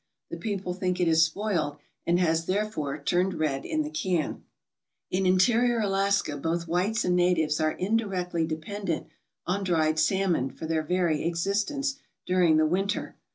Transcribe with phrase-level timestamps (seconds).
[0.31, 4.43] The people think it is spoiled, and has, there fore, turned red in the can.
[5.11, 9.05] In interior Alaska both whites and natives are in directly dependent
[9.45, 13.15] on dried salmon for their very exist ence during the winter.